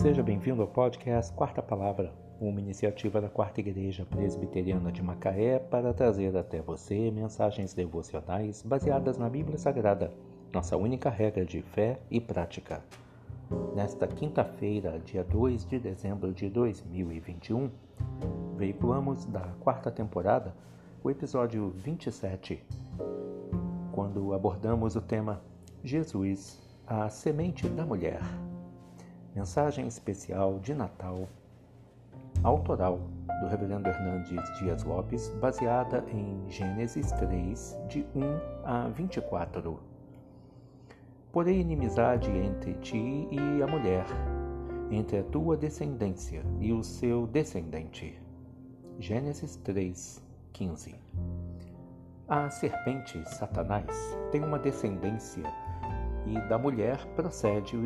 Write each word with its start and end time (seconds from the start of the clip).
Seja 0.00 0.22
bem-vindo 0.22 0.62
ao 0.62 0.66
podcast 0.66 1.30
Quarta 1.34 1.60
Palavra, 1.60 2.10
uma 2.40 2.58
iniciativa 2.58 3.20
da 3.20 3.28
Quarta 3.28 3.60
Igreja 3.60 4.06
Presbiteriana 4.06 4.90
de 4.90 5.02
Macaé 5.02 5.58
para 5.58 5.92
trazer 5.92 6.34
até 6.38 6.62
você 6.62 7.10
mensagens 7.10 7.74
devocionais 7.74 8.62
baseadas 8.62 9.18
na 9.18 9.28
Bíblia 9.28 9.58
Sagrada, 9.58 10.10
nossa 10.54 10.74
única 10.74 11.10
regra 11.10 11.44
de 11.44 11.60
fé 11.60 12.00
e 12.10 12.18
prática. 12.18 12.82
Nesta 13.76 14.08
quinta-feira, 14.08 14.98
dia 15.00 15.22
2 15.22 15.66
de 15.66 15.78
dezembro 15.78 16.32
de 16.32 16.48
2021, 16.48 17.70
veiculamos 18.56 19.26
da 19.26 19.52
quarta 19.60 19.90
temporada 19.90 20.54
o 21.04 21.10
episódio 21.10 21.74
27, 21.76 22.64
quando 23.92 24.32
abordamos 24.32 24.96
o 24.96 25.02
tema 25.02 25.42
Jesus, 25.84 26.58
a 26.86 27.10
semente 27.10 27.68
da 27.68 27.84
mulher. 27.84 28.22
Mensagem 29.34 29.86
especial 29.86 30.58
de 30.58 30.74
Natal, 30.74 31.28
autoral 32.42 32.98
do 33.40 33.46
Reverendo 33.46 33.88
Hernandes 33.88 34.58
Dias 34.58 34.82
Lopes, 34.82 35.28
baseada 35.40 36.04
em 36.08 36.50
Gênesis 36.50 37.12
3, 37.12 37.78
de 37.88 38.04
1 38.14 38.64
a 38.64 38.88
24. 38.88 39.78
Porém, 41.30 41.60
inimizade 41.60 42.28
entre 42.28 42.74
ti 42.74 43.28
e 43.30 43.62
a 43.62 43.68
mulher, 43.68 44.04
entre 44.90 45.18
a 45.18 45.22
tua 45.22 45.56
descendência 45.56 46.42
e 46.58 46.72
o 46.72 46.82
seu 46.82 47.28
descendente. 47.28 48.20
Gênesis 48.98 49.54
3, 49.58 50.20
15. 50.52 50.94
A 52.26 52.50
serpente, 52.50 53.22
Satanás, 53.28 54.18
tem 54.32 54.42
uma 54.42 54.58
descendência 54.58 55.44
e 56.26 56.40
da 56.48 56.58
mulher 56.58 57.04
procede 57.14 57.76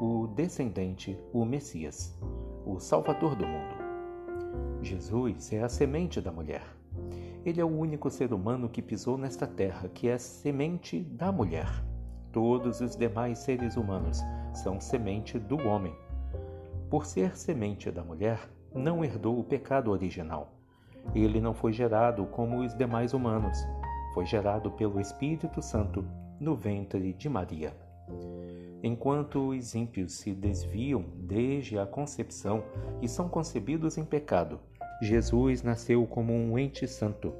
o 0.00 0.26
descendente, 0.28 1.18
o 1.32 1.44
Messias, 1.44 2.18
o 2.64 2.78
Salvador 2.78 3.34
do 3.34 3.46
mundo. 3.46 3.74
Jesus 4.82 5.52
é 5.52 5.62
a 5.62 5.68
semente 5.68 6.20
da 6.20 6.32
mulher. 6.32 6.62
Ele 7.44 7.60
é 7.60 7.64
o 7.64 7.68
único 7.68 8.10
ser 8.10 8.32
humano 8.32 8.68
que 8.68 8.82
pisou 8.82 9.18
nesta 9.18 9.46
terra, 9.46 9.88
que 9.88 10.08
é 10.08 10.18
semente 10.18 11.00
da 11.00 11.32
mulher. 11.32 11.68
Todos 12.32 12.80
os 12.80 12.96
demais 12.96 13.38
seres 13.38 13.76
humanos 13.76 14.20
são 14.54 14.80
semente 14.80 15.38
do 15.38 15.56
homem. 15.66 15.94
Por 16.88 17.04
ser 17.04 17.36
semente 17.36 17.90
da 17.90 18.02
mulher, 18.02 18.48
não 18.74 19.04
herdou 19.04 19.38
o 19.38 19.44
pecado 19.44 19.90
original. 19.90 20.52
Ele 21.14 21.40
não 21.40 21.52
foi 21.52 21.72
gerado 21.72 22.24
como 22.26 22.60
os 22.60 22.74
demais 22.74 23.12
humanos. 23.12 23.58
Foi 24.14 24.24
gerado 24.24 24.70
pelo 24.70 25.00
Espírito 25.00 25.60
Santo 25.60 26.04
no 26.42 26.56
ventre 26.56 27.12
de 27.12 27.28
Maria. 27.28 27.72
Enquanto 28.82 29.50
os 29.50 29.76
ímpios 29.76 30.14
se 30.14 30.32
desviam 30.32 31.04
desde 31.14 31.78
a 31.78 31.86
concepção 31.86 32.64
e 33.00 33.08
são 33.08 33.28
concebidos 33.28 33.96
em 33.96 34.04
pecado, 34.04 34.58
Jesus 35.00 35.62
nasceu 35.62 36.04
como 36.04 36.32
um 36.32 36.58
ente 36.58 36.88
santo. 36.88 37.32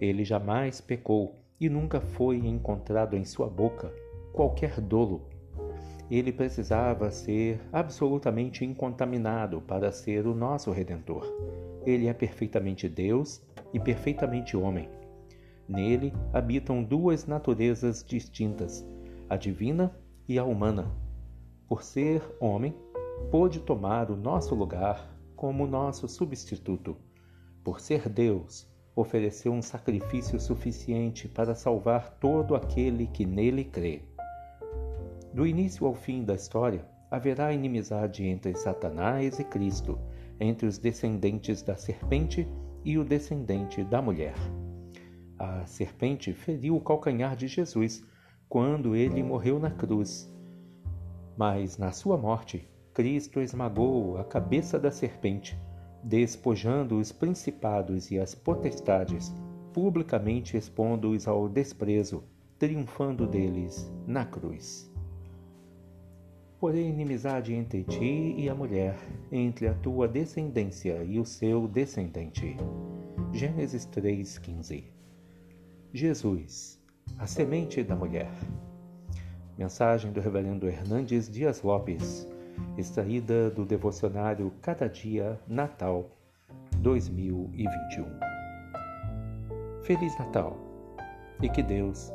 Ele 0.00 0.24
jamais 0.24 0.80
pecou 0.80 1.36
e 1.60 1.68
nunca 1.68 2.00
foi 2.00 2.38
encontrado 2.38 3.16
em 3.16 3.24
sua 3.24 3.48
boca 3.48 3.92
qualquer 4.32 4.80
dolo. 4.80 5.22
Ele 6.10 6.32
precisava 6.32 7.12
ser 7.12 7.60
absolutamente 7.72 8.64
incontaminado 8.64 9.60
para 9.60 9.92
ser 9.92 10.26
o 10.26 10.34
nosso 10.34 10.72
redentor. 10.72 11.24
Ele 11.86 12.08
é 12.08 12.12
perfeitamente 12.12 12.88
Deus 12.88 13.40
e 13.72 13.78
perfeitamente 13.78 14.56
homem. 14.56 14.88
Nele 15.68 16.14
habitam 16.32 16.82
duas 16.82 17.26
naturezas 17.26 18.02
distintas, 18.02 18.86
a 19.28 19.36
divina 19.36 19.94
e 20.26 20.38
a 20.38 20.44
humana. 20.44 20.90
Por 21.68 21.82
ser 21.82 22.22
homem, 22.40 22.74
pôde 23.30 23.60
tomar 23.60 24.10
o 24.10 24.16
nosso 24.16 24.54
lugar 24.54 25.14
como 25.36 25.66
nosso 25.66 26.08
substituto. 26.08 26.96
Por 27.62 27.80
ser 27.80 28.08
Deus, 28.08 28.66
ofereceu 28.96 29.52
um 29.52 29.60
sacrifício 29.60 30.40
suficiente 30.40 31.28
para 31.28 31.54
salvar 31.54 32.18
todo 32.18 32.56
aquele 32.56 33.06
que 33.06 33.26
nele 33.26 33.64
crê. 33.64 34.02
Do 35.34 35.46
início 35.46 35.86
ao 35.86 35.94
fim 35.94 36.24
da 36.24 36.34
história, 36.34 36.84
haverá 37.10 37.52
inimizade 37.52 38.24
entre 38.24 38.54
Satanás 38.54 39.38
e 39.38 39.44
Cristo, 39.44 39.98
entre 40.40 40.66
os 40.66 40.78
descendentes 40.78 41.62
da 41.62 41.76
serpente 41.76 42.48
e 42.84 42.96
o 42.96 43.04
descendente 43.04 43.84
da 43.84 44.00
mulher. 44.00 44.34
A 45.38 45.64
serpente 45.66 46.32
feriu 46.32 46.74
o 46.74 46.80
calcanhar 46.80 47.36
de 47.36 47.46
Jesus 47.46 48.04
quando 48.48 48.96
ele 48.96 49.22
morreu 49.22 49.60
na 49.60 49.70
cruz. 49.70 50.28
Mas 51.36 51.78
na 51.78 51.92
sua 51.92 52.16
morte, 52.16 52.68
Cristo 52.92 53.40
esmagou 53.40 54.18
a 54.18 54.24
cabeça 54.24 54.80
da 54.80 54.90
serpente, 54.90 55.56
despojando 56.02 56.98
os 56.98 57.12
principados 57.12 58.10
e 58.10 58.18
as 58.18 58.34
potestades, 58.34 59.32
publicamente 59.72 60.56
expondo-os 60.56 61.28
ao 61.28 61.48
desprezo, 61.48 62.24
triunfando 62.58 63.24
deles 63.24 63.88
na 64.08 64.24
cruz. 64.24 64.92
Porém, 66.58 66.88
inimizade 66.88 67.54
entre 67.54 67.84
ti 67.84 68.34
e 68.36 68.48
a 68.48 68.54
mulher, 68.56 68.98
entre 69.30 69.68
a 69.68 69.74
tua 69.74 70.08
descendência 70.08 71.04
e 71.04 71.20
o 71.20 71.24
seu 71.24 71.68
descendente. 71.68 72.56
Gênesis 73.32 73.86
3,15 73.86 74.98
Jesus, 75.92 76.78
a 77.18 77.26
semente 77.26 77.82
da 77.82 77.96
mulher. 77.96 78.30
Mensagem 79.56 80.12
do 80.12 80.20
Reverendo 80.20 80.68
Hernandes 80.68 81.30
Dias 81.30 81.62
Lopes, 81.62 82.28
extraída 82.76 83.50
do 83.50 83.64
devocionário 83.64 84.52
Cada 84.60 84.86
Dia 84.86 85.40
Natal 85.48 86.10
2021. 86.80 88.04
Feliz 89.82 90.18
Natal 90.18 90.58
e 91.42 91.48
que 91.48 91.62
Deus 91.62 92.12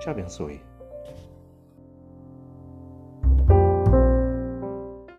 te 0.00 0.10
abençoe. 0.10 0.71